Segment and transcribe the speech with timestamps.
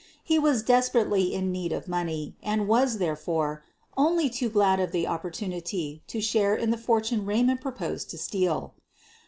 [0.23, 3.63] He was desperately in need of money and was, therefore,
[3.95, 8.17] only too glad of the op portunity to share in the fortune Raymond proposed to
[8.17, 8.73] steal.